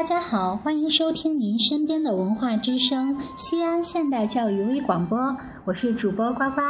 [0.00, 6.62] 大家好，欢迎收听您身边的文化之声西安现代教育微广播，我是主播呱呱。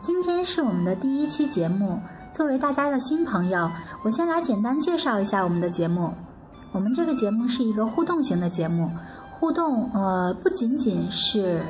[0.00, 2.00] 今天是我们的第一期节目，
[2.32, 3.70] 作为大家的新朋友，
[4.02, 6.12] 我先来简单介绍一下我们的节目。
[6.72, 8.90] 我们这个节目是一个互动型的节目，
[9.38, 11.62] 互动呃不仅仅是。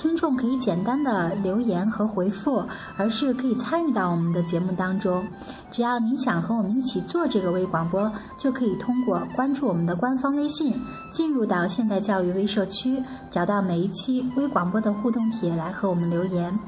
[0.00, 2.64] 听众可以简单的留言和回复，
[2.96, 5.22] 而是可以参与到我们的节目当中。
[5.70, 10.74] 只要您想和我们一起做这个微广播，就可以通过关注我们的官方微信，
[11.12, 16.58] 进入到现代教育微社区，找到每一期微广播的互动帖来和我们留言。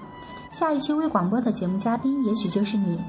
[0.50, 3.00] 下一期微广播的节目嘉宾，也许就是你。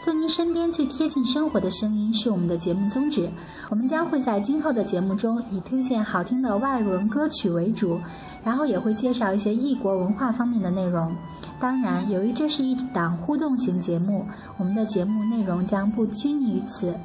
[0.00, 3.30] 做您身边最贴近生活的声音是我们的节目宗旨。
[3.68, 8.00] 我们将会在今后的节目中以推荐好听的外文歌曲为主，
[8.42, 11.14] 然后也会介绍一些异国文化方面的内容。
[11.60, 14.24] 当然，由于这是一档互动型节目，
[14.56, 16.98] 我们的节目内容将不拘泥于此。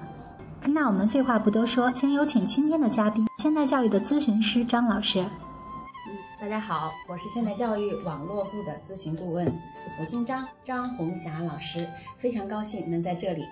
[0.66, 5.26] 那我们废话不多说，先有请今天的嘉宾——现代教育的咨询师张老师。
[6.40, 9.52] 大家好，我是现代教育网络部的咨询顾问，
[10.00, 13.46] 我姓张，张红霞老师，非常高兴能在这里，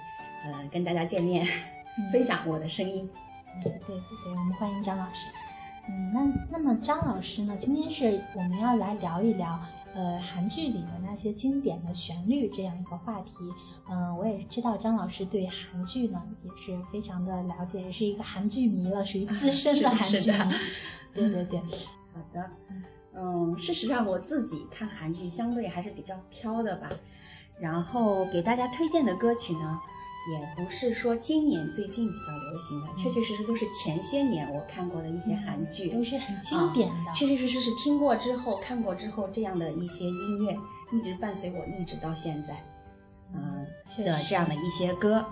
[0.44, 1.48] 呃，跟大家见面，
[2.11, 3.09] 分享我的声音。
[3.56, 5.28] 嗯对对对，我们欢迎张老师。
[5.88, 9.59] 嗯，那那么张老师呢，今天是我们要来聊一聊，
[9.94, 13.31] 呃，韩剧里的那些经典的旋律这样一个话题。
[13.89, 20.38] 嗯，我也知道张老师对韩剧呢也是非常的了解，也是一个韩剧迷了，属于 资深的韩剧迷。
[21.14, 21.61] 对对对。
[22.14, 22.50] 好的，
[23.16, 26.89] 嗯，事实上我自己看韩剧相对还是比较挑的吧，
[27.59, 29.80] 然后给大家推荐的歌曲呢，
[30.31, 40.58] 也不是说今年最近比较流行的，确确实实都是前些年我看过的一些韩剧，都是很经典的，确确实实是听过之后看过之后这样的一些音乐，
[40.92, 42.64] 一直伴随我一直到现在，
[43.33, 43.66] 嗯
[44.05, 45.25] 的这样的一些歌，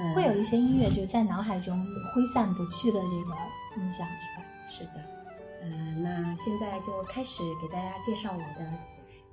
[0.00, 1.80] 嗯，会有一些音乐就在脑海中
[2.14, 3.36] 挥散不去的这个
[3.76, 4.44] 印象，是吧？
[4.68, 5.17] 是的。
[5.62, 8.72] 嗯，那现在就开始给大家介绍我的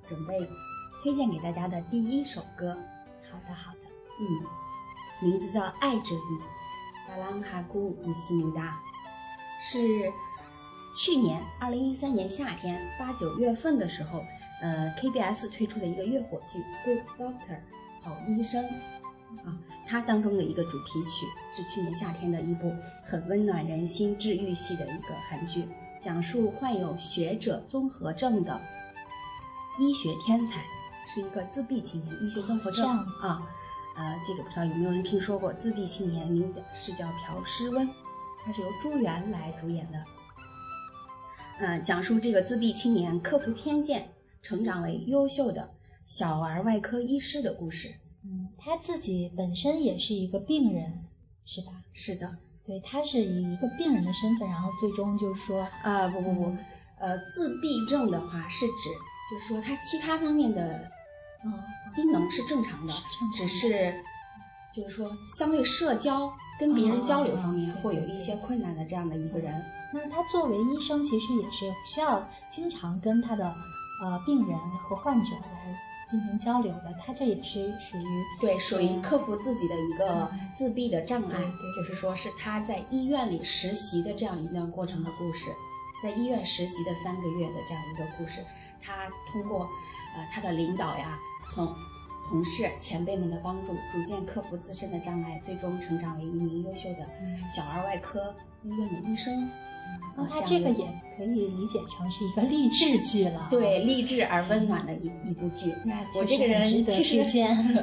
[0.08, 0.48] 准备
[1.02, 2.76] 推荐给大家的第一首歌。
[3.30, 3.88] 好的，好的，
[4.20, 6.38] 嗯，名字叫《爱着你》，
[7.06, 8.80] 萨朗哈古伊斯米达，
[9.60, 10.12] 是
[10.96, 14.24] 去年二零一三年夏天八九月份的时候，
[14.62, 17.56] 呃，KBS 推出的一个月火剧《Good Doctor》
[18.02, 18.64] 好医生
[19.44, 19.56] 啊，
[19.86, 25.68] 它当中的一个主题曲是去年夏天的一部很温暖人心、治愈系的一个韩剧。
[26.02, 28.60] 讲述患有学者综合症的
[29.78, 30.64] 医学天才，
[31.08, 32.86] 是一个自闭青年，医学综合症
[33.20, 33.42] 啊，
[33.96, 35.52] 呃，这个不知道有没有人听说过？
[35.52, 37.88] 自闭青年名字是叫朴诗温，
[38.44, 40.04] 他是由朱元来主演的。
[41.58, 44.10] 嗯，讲述这个自闭青年克服偏见，
[44.42, 45.70] 成长为优秀的
[46.06, 47.94] 小儿外科医师的故事。
[48.24, 51.04] 嗯，他自己本身也是一个病人，
[51.44, 51.72] 是吧？
[51.92, 52.36] 是的。
[52.66, 56.56] 对他是以一个病人的身份，然后最终就是说，呃，不不不，
[56.98, 58.90] 呃，自闭症的话是指，
[59.30, 60.90] 就是说他其他方面的，
[61.44, 61.52] 嗯，
[61.92, 62.92] 机能是正常的，
[63.34, 63.94] 只是，
[64.74, 69.64] 就是说相对社交跟别人交流方面会有一些困难的这样的一个人。
[69.94, 73.54] 那他作为医生，其实也是需要经常跟他的
[74.02, 75.78] 呃病人和患者来。
[76.08, 81.38] 进行交流的，他这也是属于对，属于克服自己的一个自闭的障碍，
[81.76, 85.44] 就是说是他在医院里实习的这样一段过程的故事，
[86.02, 88.40] 在医院实习的三个月的这样一个故事，
[88.80, 89.68] 他通过
[90.14, 91.18] 呃他的领导呀、
[91.54, 91.68] 同
[92.28, 97.08] 同事、前辈们的帮助，逐渐克服自身的障碍，最终成长为一名优秀的
[97.50, 98.34] 小儿外科
[98.66, 99.48] 医院的医生。
[100.18, 105.74] 那他这个也可以理解成是一个励志剧了，对，励志而温暖的一一部剧。
[106.18, 107.22] 我这个人其实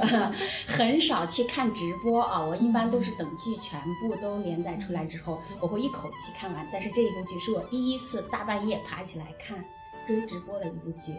[0.68, 6.68] 很少去看直播啊，我一般都是等剧全部都连载出来之后，我会一口气看完。
[6.74, 9.64] 但是这一部剧是我第一次大半夜爬起来看
[10.08, 11.14] 追直播的一部剧，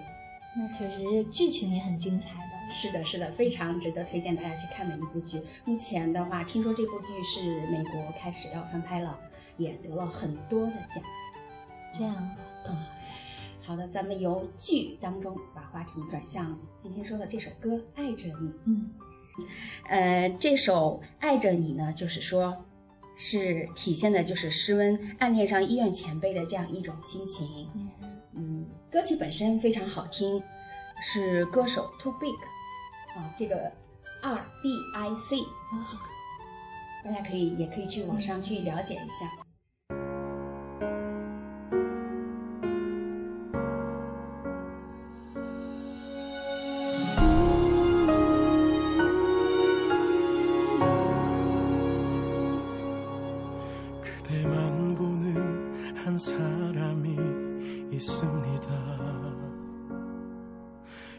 [0.56, 2.68] 那确实剧情也很精彩的。
[2.68, 5.40] 是的，是的，非常值得推荐大家去看的一部剧。
[5.64, 9.16] 目前的话，听说这部剧是美国开始要翻拍了。
[9.56, 11.02] 也得了很多的奖，
[11.96, 12.14] 这样
[12.66, 12.86] 啊，
[13.62, 18.48] 好的，咱们由剧当中把话题转向今天说的这首歌《爱着你》。
[18.64, 18.90] 嗯，
[19.88, 22.64] 呃，这首《爱着你》呢，就是说，
[23.16, 27.70] 是体现的就是诗温暗恋上医院前辈的这样一种心情。
[28.32, 30.42] 嗯，歌曲本身非常好听，
[31.00, 32.34] 是歌手 Too Big
[33.16, 33.72] 啊，这个
[34.20, 35.86] R B I C 啊，
[37.04, 39.43] 大家可以也可以去网上去了解一下。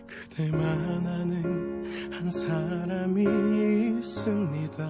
[0.05, 3.23] 그대만 아는 한 사람이
[3.97, 4.85] 있습니다.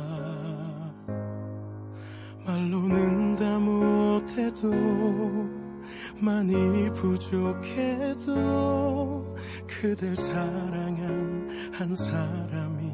[2.46, 4.72] 말로는 다 못해도
[6.20, 8.36] 많이 부족해도
[9.68, 12.92] 그댈 사랑한 한 사람이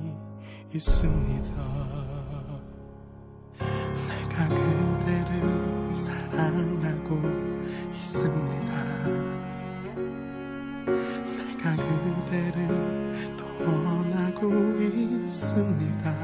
[0.73, 1.53] 있습니다.
[4.07, 7.21] 내가 그대를 사랑하고
[7.93, 8.90] 있습니다.
[15.51, 16.15] 있습니다.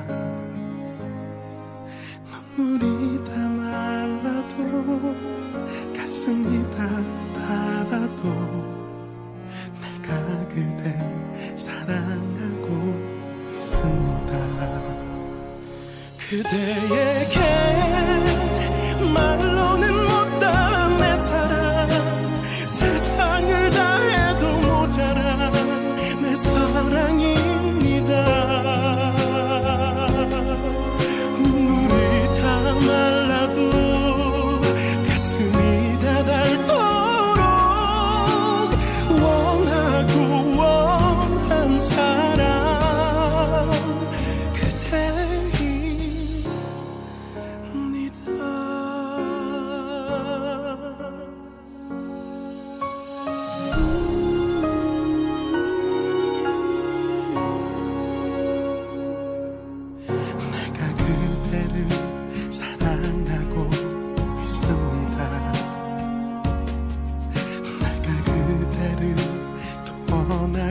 [2.55, 4.55] 눈물이 다 말라도
[5.95, 6.87] 가슴이 다
[7.33, 8.23] 달아도
[9.81, 10.95] 내가 그댈
[11.57, 12.67] 사랑하고
[13.57, 14.31] 있습니다.
[16.29, 17.37] 그대에게
[19.13, 19.56] 말로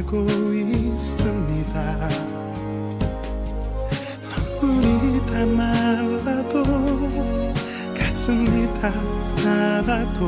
[0.07, 2.09] 원하고 있습니다.
[4.61, 6.63] 눈물이 다 말라도
[7.97, 8.91] 가슴이 다
[9.37, 10.27] 달아도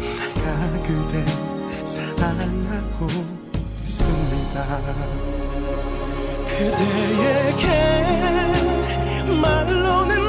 [0.00, 0.48] 내가
[0.80, 1.24] 그댈
[1.84, 3.06] 사랑하고
[3.84, 4.56] 있습니다.
[6.46, 7.66] 그대에게
[9.40, 10.21] 말로는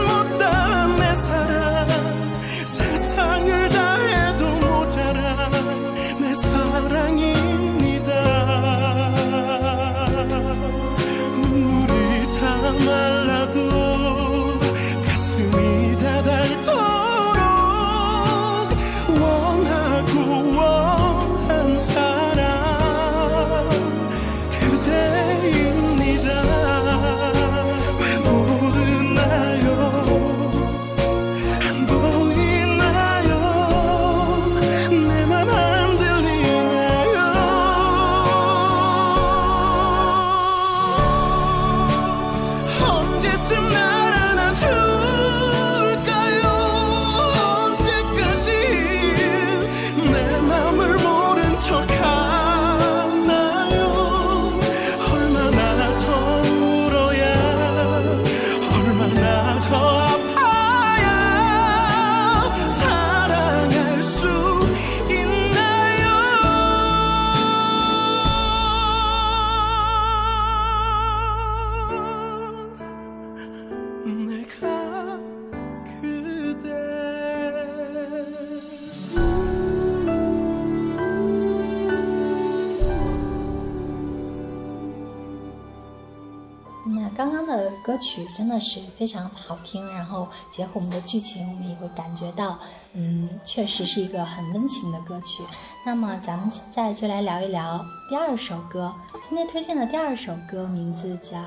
[87.83, 92.57] 歌曲真的是非常好听，然后结合我们的剧情，我们也会感觉到，
[92.93, 95.43] 嗯，确实是一个很温情的歌曲。
[95.85, 98.93] 那么咱们现在就来聊一聊第二首歌，
[99.27, 101.39] 今天推荐的第二首歌名字叫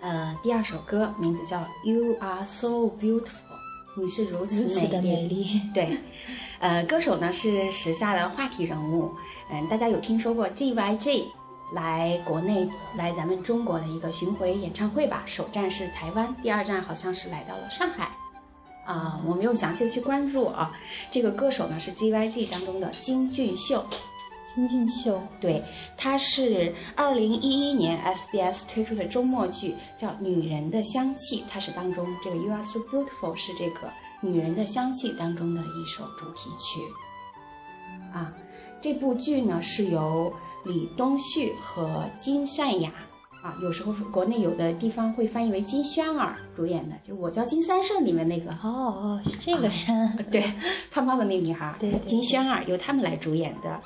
[0.00, 3.22] 呃，第二首歌名字叫《You Are So Beautiful》，
[3.94, 5.60] 你是如此的美丽。
[5.72, 5.96] 对，
[6.58, 9.12] 呃，歌手呢是时下的话题人物，
[9.48, 11.26] 嗯，大家有听说过 GYG
[11.74, 15.22] 来国内来咱们中国的一个巡回演唱会吧？
[15.26, 18.10] 首站是台湾，第二站好像是来到了上海。
[18.84, 20.76] 啊、我没有详细的去关注啊。
[21.10, 23.86] 这个歌手呢是 GYG 当中的金俊秀，
[24.52, 25.62] 金俊秀，对，
[25.96, 33.86] 他是二零一一年 SBS 推出的周末剧叫《女人的香气》，它是当中这个 You Are So Beautiful 是这个
[34.20, 36.80] 《女人的香气》当中的一首主题曲。
[38.12, 38.32] 啊，
[38.82, 40.32] 这部剧呢是由
[40.64, 42.92] 李东旭和金善雅
[43.40, 50.42] 啊，有时候国内有的地方会翻译为金宣儿主演的，就是《我叫金三顺》里面那个哦哦，是这个人，对，
[50.90, 53.80] 胖胖的那女孩，对对金宣儿由他们来主演的。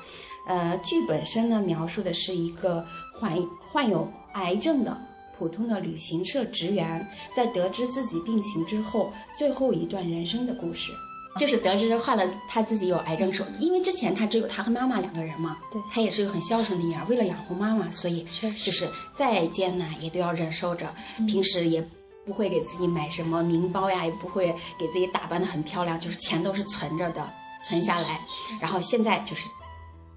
[0.47, 3.37] 呃，剧本身呢描述的是一个患
[3.71, 4.97] 患有癌症的
[5.37, 10.91] 普通的旅行社职员，在得知自己病情之后，最后一段人生的故事。
[11.37, 18.25] 就是得知患了他自己有癌症手，因为之前他只有他和妈妈两个人嘛，对他也是个很孝顺的女儿，为了养活妈妈，所以
[18.63, 20.93] 就是再艰难也都要忍受着，
[21.27, 21.81] 平时也
[22.25, 27.29] 不会给自己买什么名包呀，也不会给自己打扮的很漂亮，就是钱都是存着的，
[27.65, 28.19] 存下来，
[28.59, 29.47] 然后现在就是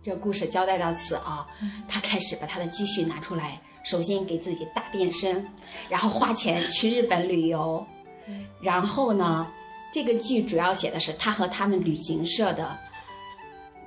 [0.03, 1.47] 这故事交代到此啊，
[1.87, 5.47] 他开始把他的积蓄拿出来，首先给自己大变身，
[5.89, 7.87] 然后花钱去日本旅游，
[8.63, 9.47] 然后呢，
[9.93, 12.79] 这个剧主要写的是他和他们旅行社的，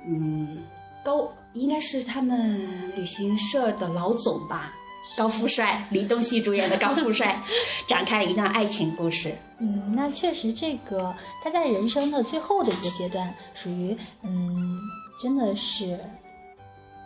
[0.06, 0.62] 嗯，
[1.04, 4.74] 高应该是他们旅行社的老总吧，
[5.16, 7.42] 高富帅李东旭主演的高富帅，
[7.86, 9.34] 展开了一段爱情故事。
[9.58, 14.78] 嗯，那确实，这个他在人生的最后的一个阶段，属于嗯，
[15.18, 15.98] 真的是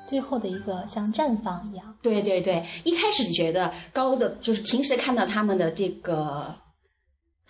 [0.08, 1.94] 最后的一个像绽放一样。
[2.00, 6.54] 对对对，一开始觉得高的就是平时看到他们的这个，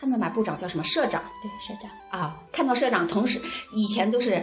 [0.01, 1.91] 他们把部长叫什么社长对，社长，
[2.21, 3.41] 啊，看到社长，同时
[3.73, 4.41] 以前都是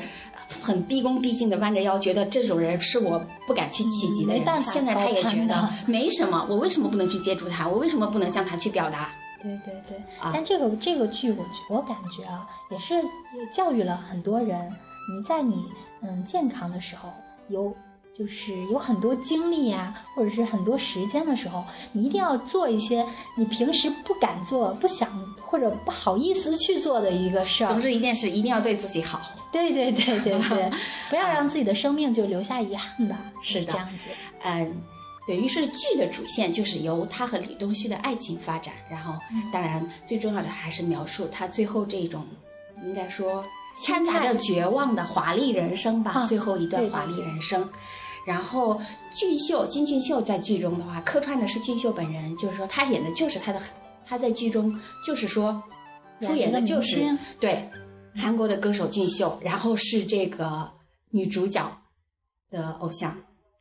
[0.62, 4.38] 很毕恭毕敬的弯着腰，觉得这种人是我不敢去企及的人。
[4.38, 7.68] 嗯没办法现在他也觉得 没什么，我为什么不能去接触他？
[7.68, 9.10] 我为什么不能向他去表达？
[9.42, 9.98] 对对对。
[10.20, 14.70] 啊但这个这个剧，我觉我感觉啊，也是也教育了很多人。
[15.08, 15.66] 你在你
[16.02, 17.14] 嗯健康的时候，
[17.48, 17.74] 有
[18.18, 23.06] 就是有很多精力呀、或者是很多时间的时候，你一定要做一些
[23.38, 25.10] 你平时不敢做、不想
[25.42, 27.68] 或者不好意思去做的一个事儿。
[27.68, 29.22] 总之一件事一定要对自己好。
[29.52, 30.72] 对对对对对，
[31.10, 33.20] 不要让自己的生命就留下遗憾吧。
[33.42, 34.10] 是的这样子。
[34.44, 34.82] 嗯，
[35.28, 39.14] 等于是剧的主线就是由他和李东旭的爱情发展，然后
[39.52, 42.26] 当然最重要的还是描述他最后这种
[42.84, 43.44] 应该说
[43.84, 47.70] 掺杂着绝望的华丽人生吧，啊最后一段华丽人生。
[48.26, 48.82] 然后
[49.16, 53.62] 俊秀金俊秀在剧中的话，客串的是俊秀本人，就是说他演的就是他的，
[54.04, 54.74] 他在剧中
[55.06, 55.62] 就是说
[56.22, 57.70] 出演的就是对
[58.16, 60.72] 韩国的歌手俊秀，然后是这个
[61.12, 61.62] 女主角
[62.50, 63.16] 的偶像，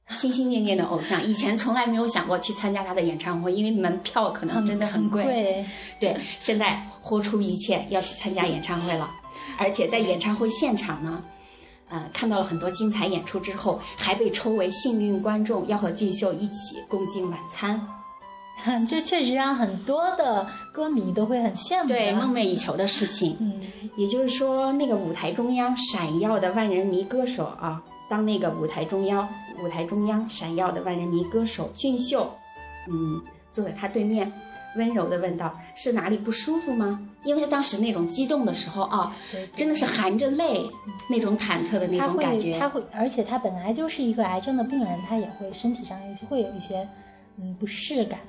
[0.09, 1.23] 心心念念的偶像。
[1.23, 5.25] 以前从来没有想过去参加他的演唱会，因为门票可能真的很贵。
[5.25, 5.66] 贵。
[6.00, 9.11] 对，现在豁出一切要去参加演唱会了，
[9.59, 11.23] 而且在演唱会现场呢。
[11.88, 17.81] 呃，看到了很多精彩演出之后，还被抽为幸运观众，要和俊秀一起共进晚餐。
[18.88, 21.95] 这确实让很多的歌迷都会很羡慕的。
[21.95, 23.37] 对，梦寐以求的事情。
[23.41, 23.61] 嗯，
[23.97, 29.29] 也就是说，那个舞台中央闪耀的万人迷歌手啊，当那个舞台中央
[29.62, 32.33] 舞台中央闪耀的万人迷歌手俊秀，
[32.88, 33.21] 嗯，
[33.53, 34.33] 坐在他对面，
[34.76, 39.16] 温柔的问道：“是哪里不舒服吗？”因为他当时那种激动的时候啊，
[39.57, 40.69] 真的是含着泪，
[41.09, 42.52] 那种忐忑的那种感觉。
[42.54, 46.87] 会他会，而且他本来就是一个癌症的病人，他也会身体上也会有一些
[47.38, 48.21] 嗯不适感。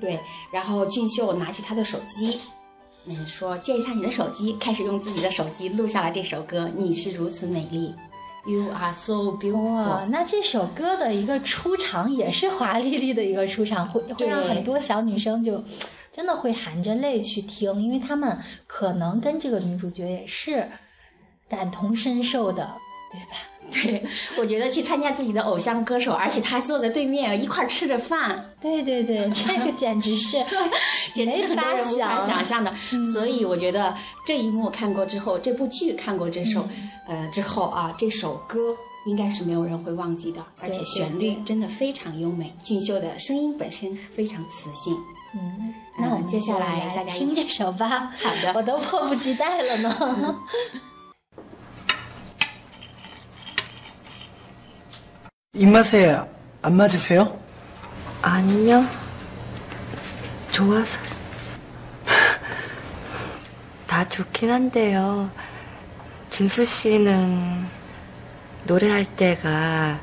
[0.00, 0.18] 对，
[0.52, 2.40] 然后俊秀拿起他的手机，
[3.06, 7.88] 嗯，说借一下你的手机，开始用自己的手机录下了这首歌《你是如此美丽》
[8.48, 15.62] ，You are so beautiful。，那这首歌的一个出场也是华丽丽的一个出场，会会让很多小女生就
[16.10, 20.66] 真的会含着泪去听，因为她们可能跟这个女主角也是
[21.48, 22.74] 感同身受的，
[23.12, 23.36] 对吧？
[23.70, 24.02] 对，
[24.38, 30.38] 我觉得去参加自己的偶像歌手，而且他还坐在对面一块儿吃着饭，对对对， 这个简直是
[31.12, 32.74] 简直是很多人无法想想象的。
[33.12, 33.94] 所以我觉得
[34.24, 38.74] 这一幕看过之后，这部剧看过这首，嗯呃之后啊，这首歌
[39.06, 44.96] 应该是没有人会忘记的，而且旋律真的非常优美，俊秀的声音本身非常磁性。
[45.34, 48.12] 嗯，那我们接下来大家听这首吧。
[48.18, 50.36] 好的我都迫不及待了呢。
[55.58, 56.16] 입맛에
[56.62, 57.36] 안 맞으세요?
[58.22, 58.84] 아니요.
[60.52, 61.00] 좋아서.
[63.88, 65.28] 다 좋긴 한데요.
[66.30, 67.66] 준수 씨는
[68.68, 70.00] 노래할 때가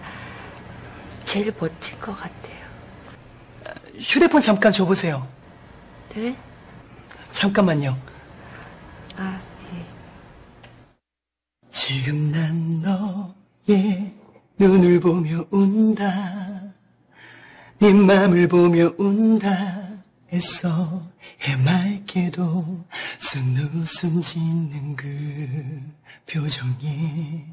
[1.24, 2.66] 제일 멋진 것 같아요.
[3.98, 5.26] 휴대폰 잠깐 줘보세요.
[6.16, 6.36] 네?
[7.32, 7.98] 잠깐만요.
[9.16, 9.40] 아,
[9.72, 9.86] 네.
[11.70, 14.25] 지금 난 너의
[14.58, 16.06] 눈을 보며 운다.
[17.80, 19.50] 네 맘을 보며 운다.
[20.34, 22.86] 애써 해맑게도
[23.20, 25.82] 순웃음 짓는 그
[26.26, 27.46] 표정에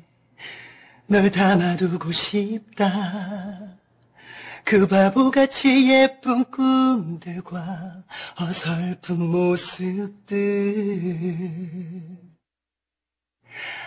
[1.07, 2.89] 널 담아두고 싶다.
[4.65, 8.05] 그 바보같이 예쁜 꿈들과
[8.41, 10.37] 어설픈 모습들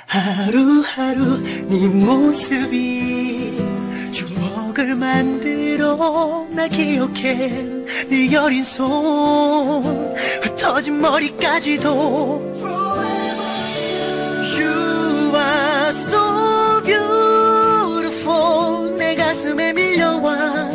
[0.07, 3.57] 하루하루 네 모습이
[4.12, 7.50] 주먹을 만들어 나 기억해.
[8.10, 9.84] 네 여린 손
[10.43, 12.53] 흩어진 머리까지도
[14.55, 18.95] You are so beautiful.
[18.98, 20.69] 내 가슴에 밀려와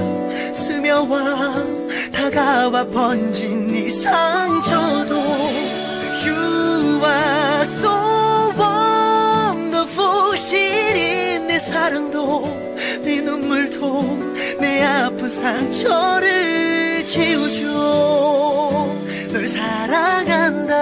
[0.55, 1.55] 스며와
[2.13, 5.15] 다가와 번진 네 상처도
[14.61, 17.71] 내 아픈 상처를 지워줘.
[19.33, 20.80] 널 사랑한다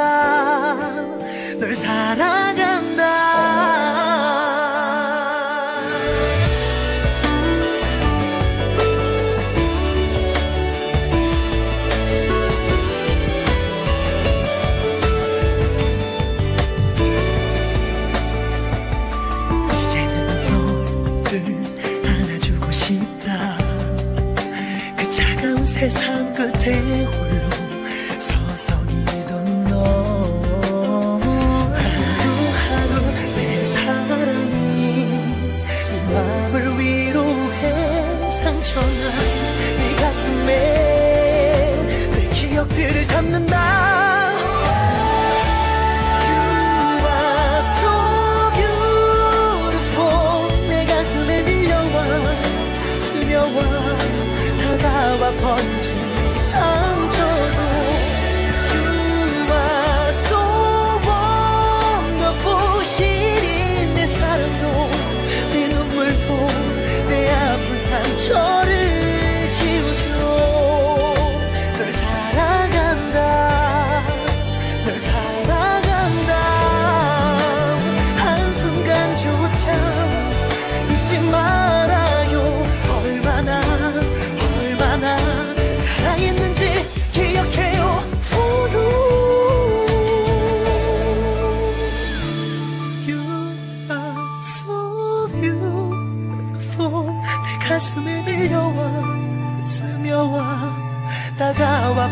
[54.79, 55.98] 다가와 번진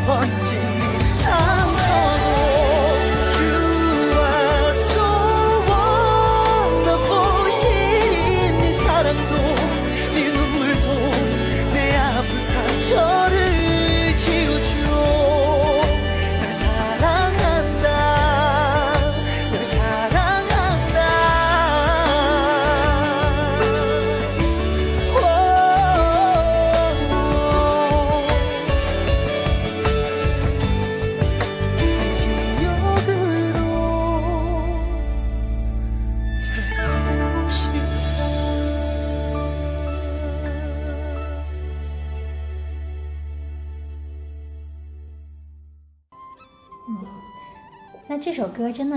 [0.04, 0.35] 欢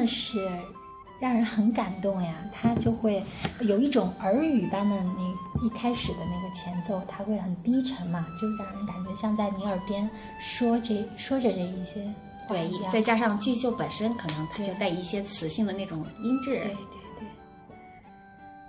[0.10, 0.50] 是
[1.20, 3.24] 让人很感动呀，它就会
[3.62, 10.10] 有一种耳语般的那一开始的那个前奏，它会很低沉嘛，就让人感觉像在你耳边
[10.42, 12.02] 说这说着这一些
[12.48, 12.92] 话对一，样。
[12.92, 16.56] 再加上剧秀本身可能它就带一些磁性的那种音质。
[16.56, 16.74] 对对
[17.20, 17.28] 对。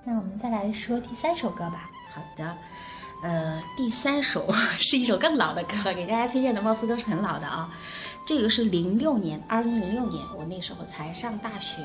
[0.05, 1.91] 那我们再来说第三首歌吧。
[2.13, 2.57] 好的，
[3.23, 7.73] 呃，第三首 是一首更老的歌，给大家推荐的貌似都是很老的啊。
[8.27, 11.83] 这个是零六年，二零零六年，我那时候才上大学，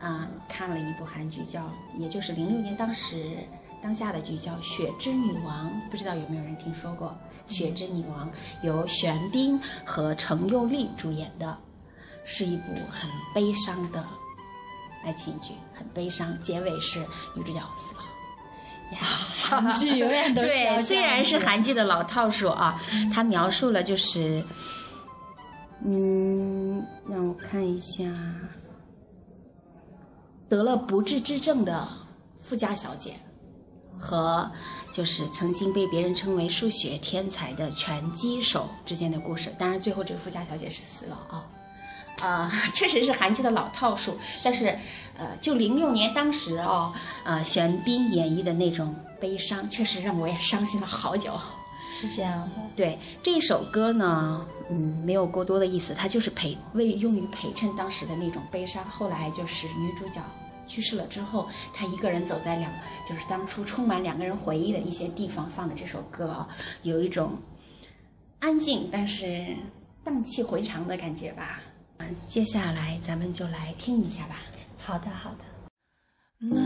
[0.00, 3.38] 啊、看了一部韩剧叫，也就是零六年当时
[3.82, 7.16] 当下的剧叫《雪之女王》，不知道有没有人听说过？
[7.52, 8.30] 《雪之女王》
[8.62, 11.56] 由玄彬和程又丽主演的，
[12.24, 14.04] 是一部很悲伤的
[15.04, 17.00] 爱情剧，很悲伤，结尾是
[17.34, 18.02] 女主角死了。
[18.92, 22.80] 呀，韩剧永远都是 对，虽然是韩剧的老套数啊，
[23.12, 24.44] 它描述了就是，
[27.32, 28.04] 看一下，
[30.48, 31.88] 得了不治之症的
[32.40, 33.14] 富家小姐
[33.98, 34.50] 和
[34.92, 39.50] 就是曾经被别人称为数学天才的拳击手之间的故事。
[39.58, 41.48] 当然，最后这个富家小姐是死了啊。
[42.20, 44.66] 啊、确实是韩剧的老套数，但是，
[45.16, 46.92] 呃，就零六年当时哦，
[47.24, 51.32] 呃，玄彬演绎的那种悲伤，确实让我也伤心了好久。
[52.02, 52.56] 是这样的。
[52.74, 58.84] 对这首歌呢，嗯，没有过多的意思，它就是陪为用于陪衬当时的那种悲伤。
[58.84, 60.20] 后来就是女主角
[60.66, 62.72] 去世了之后，她一个人走在两，
[63.08, 66.48] 就是当初充满两个人回忆的一些地方放的这首歌啊，
[66.82, 67.38] 有一种
[68.40, 69.56] 安静但是
[70.02, 71.60] 荡气回肠的感觉吧。
[71.98, 74.36] 嗯，接下来咱们就来听一下吧。
[74.78, 75.44] 好的，好的。
[76.44, 76.60] 날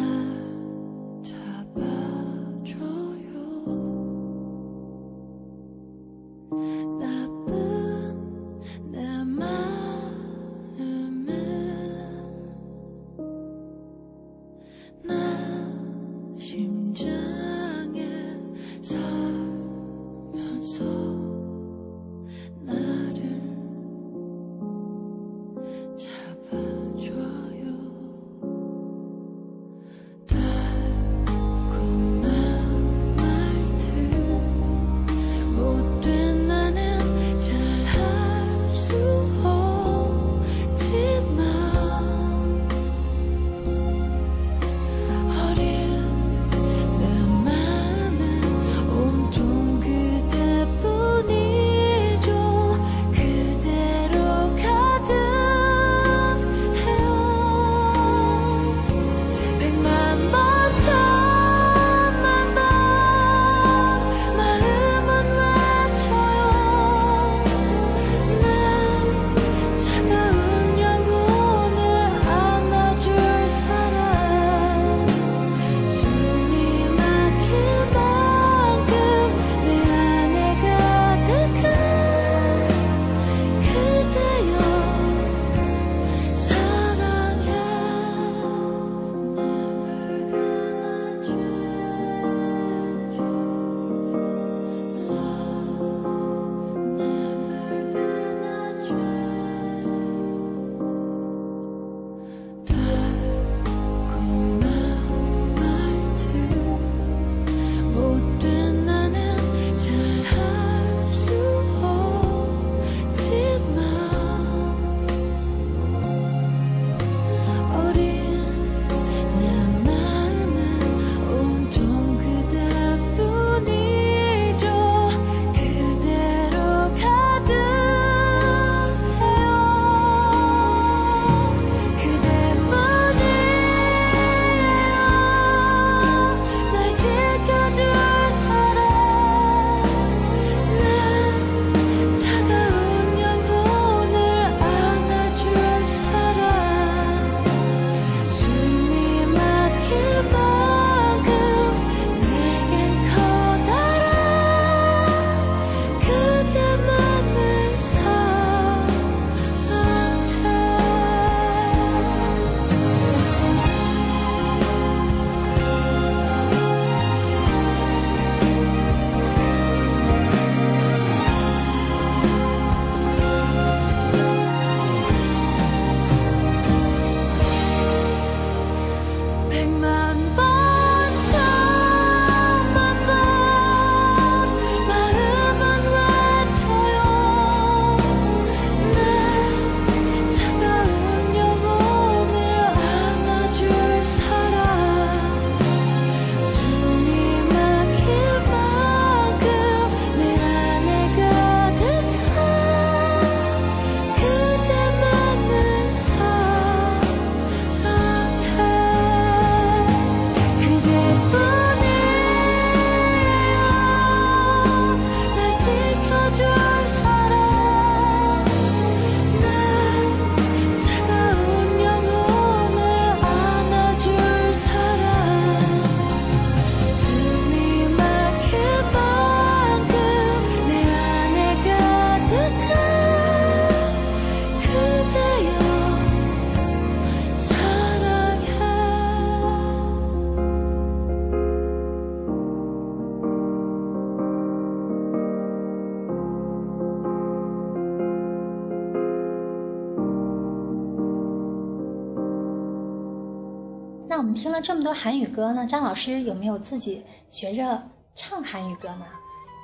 [254.56, 257.82] 了这么多韩语歌呢，张老师有没有自己学着
[258.14, 259.06] 唱韩语歌呢？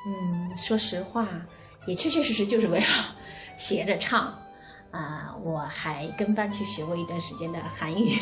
[0.07, 1.27] 嗯，说实话，
[1.87, 2.87] 也确确实实就是为了
[3.57, 4.39] 学着唱。
[4.91, 8.19] 啊、我还跟班去学过一段时间的韩语。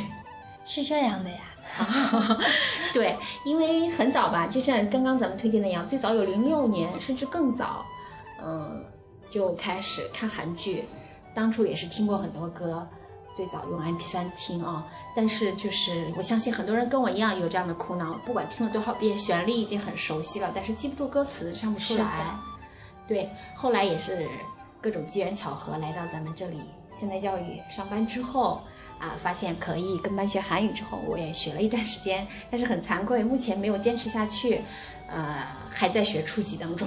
[0.64, 1.40] 是这样的呀。
[2.94, 7.85] 对，因为很早吧，就像刚刚咱们推荐的一样，最早有零六年，甚至更早，
[8.44, 8.85] 嗯、
[9.28, 10.85] 就开始看韩剧。
[11.35, 12.87] 当初也是听过很多歌，
[13.34, 22.06] 最早用 MP3 听啊、但是就是我相信很多人跟我一样有这样的苦恼，不管听了多少遍，旋律已经很熟悉了，但是记不住歌词，唱不出来。
[23.06, 24.28] 对，后来也是
[24.80, 26.60] 各种机缘巧合来到咱们这里
[26.94, 28.62] 现代教育上班之后。
[29.00, 34.60] 啊，发现可以跟班学韩语之后，我也学了一段时间，但是很惭愧，目前没有坚持下去，
[35.08, 36.86] 呃，还在学初级当中。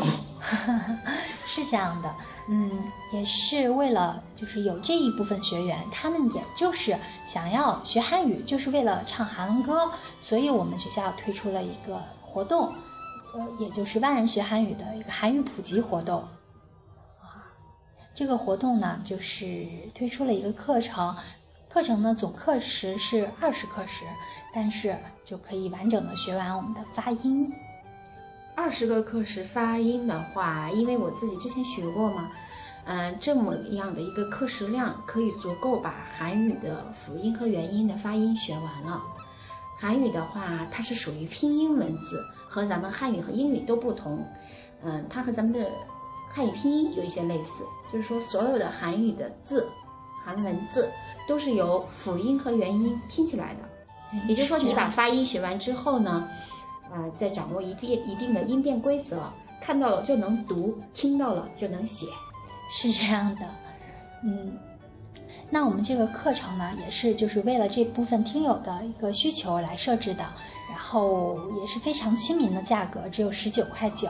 [1.47, 2.15] 是这样的，
[2.47, 6.93] 嗯，也是为了就是有这一部分学员，他们也就是
[7.25, 12.73] 想要学韩语，就是为了唱韩文歌，所以我们学校推出了一个活动，
[13.33, 16.19] 呃，也就是万人学韩语的一个韩语普及活动。
[17.21, 17.47] 啊，
[18.13, 21.15] 这个活动呢，就是推出了一个课程，
[21.69, 24.03] 课程呢总课时是二十课时，
[24.53, 27.53] 但是就可以完整的学完我们的发音。
[28.55, 32.31] 二十个课时发音的话，因为我自己之前学过嘛，
[32.85, 39.01] 嗯、这么样的一个课时量可以足够把韩语的辅音和元音的发音学完了。
[39.79, 44.25] 韩语的话，它是属于拼音文字，和咱们汉语和英语都不同。
[44.83, 45.69] 嗯，它和咱们的
[46.31, 49.67] 汉语拼音有一些类似，就是说所有的韩语的字，
[50.23, 50.89] 韩文字
[51.27, 53.69] 都是由辅音和元音拼起来的。
[54.27, 56.29] 也就是说，你把发音学完之后呢，
[56.93, 59.23] 啊，在掌握一定一定的音变规则，
[59.59, 62.05] 看到了就能读，听到了就能写。
[62.71, 63.41] 是这样的，
[64.23, 64.53] 嗯，
[65.49, 70.23] 那我们这个课程呢，也是就是为了这部分听友的一个需求来设置的，
[70.69, 74.07] 然后也是非常亲民的价格，只有十九块九。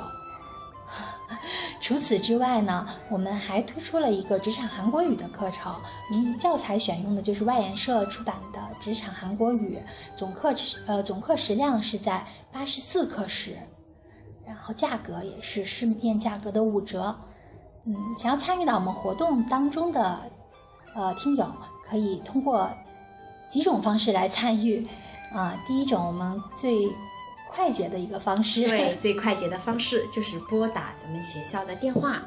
[1.79, 5.75] 除此之外呢，我们还推出了一个职场韩国语的课程，
[6.11, 9.77] 嗯，教材选用的就是外研社出版的《职场韩国语》，
[10.17, 13.57] 总课时呃总课时量是在八十四课时，
[14.45, 17.15] 然后价格也是市面价格的五折。
[17.85, 20.21] 嗯，想要参与到我们活动当中的
[20.95, 21.51] 呃听友，
[21.85, 22.69] 可以通过
[23.49, 24.87] 几种方式来参与。
[25.33, 26.87] 啊、第一种我们最
[27.53, 32.21] 快捷的一个方式，对， 最快捷的方式就是拨打咱们学校的电话，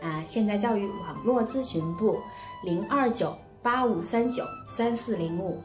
[0.00, 2.20] 啊、现代教育网络咨询部
[2.64, 5.62] 零二九八五三九三四零五，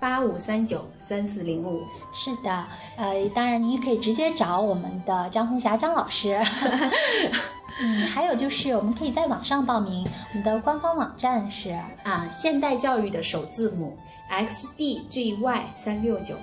[0.00, 1.82] 八五三九三四零五。
[2.14, 6.40] 是的，呃，当然您也可以直接找我们的张红霞张老师。
[7.80, 11.70] 嗯，还有就是我们可以在网上报名，我们的官方网站是
[12.04, 13.98] 啊，现代教育的首字母
[14.28, 16.36] x d g y 三六九，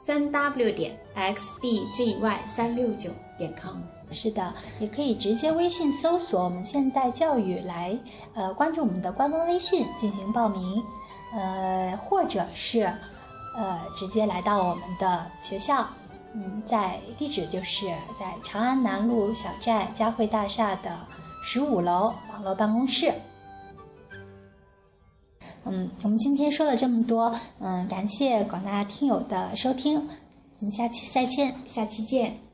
[0.00, 3.78] 三 w 点 xbgy 三六九点 com。
[4.10, 7.94] 是的，也可以直接微信搜索我们现代教育来，
[8.32, 10.82] 呃，关注我们的官方微信进行报名，
[11.34, 12.90] 呃，或者是，
[13.54, 15.86] 呃，直接来到我们的学校，
[16.32, 17.86] 嗯，在地址就是
[18.18, 20.98] 在长安南路小寨佳汇大厦的
[21.44, 23.12] 十五楼网络办公室。
[25.64, 30.08] 嗯，我们今天说了这么多，嗯，感谢广大听友的收听，
[30.60, 31.54] 我们下期再见。
[31.66, 32.47] 下期见。